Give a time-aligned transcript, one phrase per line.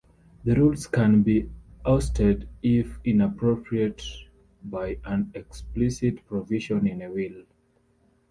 [0.45, 1.47] The rules can be
[1.85, 4.01] ousted if inappropriate
[4.63, 7.43] by an explicit provision in a will.